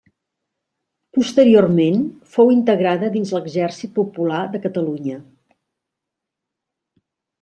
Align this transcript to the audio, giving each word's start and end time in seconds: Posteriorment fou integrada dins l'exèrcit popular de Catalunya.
Posteriorment 1.17 1.99
fou 2.37 2.49
integrada 2.55 3.11
dins 3.17 3.33
l'exèrcit 3.37 3.93
popular 3.99 4.41
de 4.55 4.63
Catalunya. 4.65 5.19